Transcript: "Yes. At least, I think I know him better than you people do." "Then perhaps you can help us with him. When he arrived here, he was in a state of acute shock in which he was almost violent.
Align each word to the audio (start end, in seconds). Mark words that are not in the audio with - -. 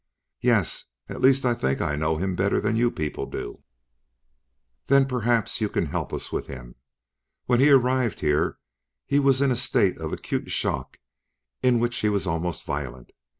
"Yes. 0.41 0.85
At 1.09 1.21
least, 1.21 1.45
I 1.45 1.53
think 1.53 1.79
I 1.79 1.95
know 1.95 2.17
him 2.17 2.33
better 2.35 2.59
than 2.59 2.75
you 2.75 2.89
people 2.89 3.27
do." 3.27 3.61
"Then 4.87 5.05
perhaps 5.07 5.61
you 5.61 5.69
can 5.69 5.85
help 5.85 6.11
us 6.11 6.31
with 6.31 6.47
him. 6.47 6.73
When 7.45 7.59
he 7.59 7.69
arrived 7.69 8.21
here, 8.21 8.57
he 9.05 9.19
was 9.19 9.41
in 9.41 9.51
a 9.51 9.55
state 9.55 9.99
of 9.99 10.11
acute 10.11 10.49
shock 10.49 10.97
in 11.61 11.77
which 11.77 11.97
he 11.99 12.09
was 12.09 12.25
almost 12.25 12.65
violent. 12.65 13.11